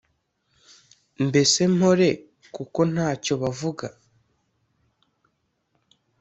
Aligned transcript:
Mbese 1.27 1.59
mpore 1.75 2.07
kuko 2.55 2.79
nta 2.93 3.09
cyo 3.23 3.35
bavuga 3.41 3.87